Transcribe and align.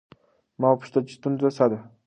ما 0.59 0.67
وپوښتل 0.71 1.03
چې 1.07 1.13
ستونزه 1.17 1.49
څه 1.57 1.65
ده؟ 1.71 1.79